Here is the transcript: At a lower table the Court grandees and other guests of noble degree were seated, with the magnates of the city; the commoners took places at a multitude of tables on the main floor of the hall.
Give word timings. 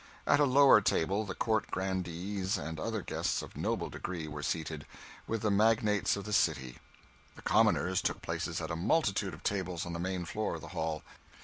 At 0.25 0.39
a 0.39 0.45
lower 0.45 0.81
table 0.81 1.25
the 1.25 1.35
Court 1.35 1.69
grandees 1.69 2.57
and 2.57 2.79
other 2.79 3.03
guests 3.03 3.43
of 3.43 3.55
noble 3.55 3.87
degree 3.87 4.27
were 4.27 4.41
seated, 4.41 4.87
with 5.27 5.43
the 5.43 5.51
magnates 5.51 6.15
of 6.17 6.23
the 6.25 6.33
city; 6.33 6.79
the 7.35 7.43
commoners 7.43 8.01
took 8.01 8.19
places 8.23 8.59
at 8.61 8.71
a 8.71 8.75
multitude 8.75 9.35
of 9.35 9.43
tables 9.43 9.85
on 9.85 9.93
the 9.93 9.99
main 9.99 10.25
floor 10.25 10.55
of 10.55 10.61
the 10.61 10.69
hall. 10.69 11.03